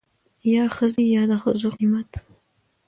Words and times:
يا 0.53 0.63
ښځې 0.75 1.03
يا 1.15 1.23
دښځو 1.31 1.69
قيمت. 1.77 2.09